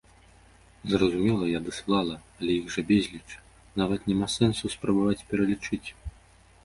[0.93, 3.29] Зразумела, я дасылала, але іх жа безліч,
[3.83, 5.85] нават няма сэнсу, спрабаваць пералічыць!